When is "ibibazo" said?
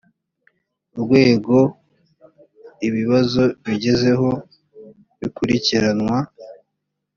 2.87-3.43